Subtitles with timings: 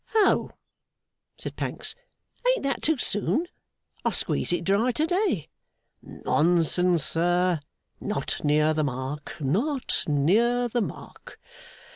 [0.15, 0.49] 'Oh!'
[1.37, 1.93] said Pancks.
[2.47, 3.45] 'Ain't that too soon?
[4.03, 5.47] I squeezed it dry to day.'
[6.01, 7.59] 'Nonsense, sir.
[7.99, 11.39] Not near the mark, not near the mark.